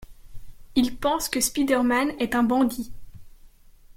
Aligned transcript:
Il 0.73 0.97
pense 0.97 1.29
que 1.29 1.39
Spiderman 1.39 2.13
est 2.19 2.33
un 2.33 2.41
bandit. 2.41 2.91